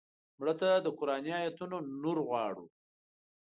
مړه 0.39 0.53
ته 0.59 0.69
د 0.85 0.87
قرآني 0.97 1.31
آیتونو 1.41 1.77
نور 2.03 2.17
غواړو 2.27 2.65